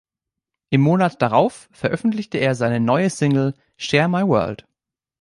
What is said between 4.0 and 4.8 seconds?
My World".